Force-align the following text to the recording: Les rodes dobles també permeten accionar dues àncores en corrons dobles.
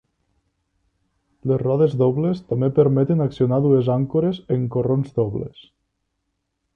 Les 1.51 1.59
rodes 1.63 1.91
dobles 2.03 2.41
també 2.53 2.69
permeten 2.79 3.21
accionar 3.27 3.59
dues 3.67 3.91
àncores 3.97 4.43
en 4.57 4.65
corrons 4.77 5.13
dobles. 5.21 5.61